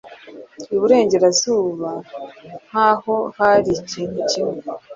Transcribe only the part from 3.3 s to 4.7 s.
hari ikintu kimwe